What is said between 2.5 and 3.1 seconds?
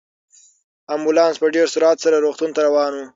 ته روان و.